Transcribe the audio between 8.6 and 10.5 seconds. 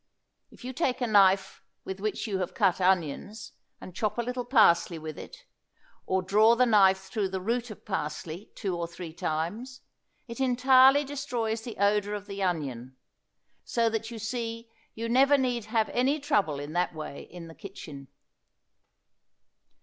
or three times, it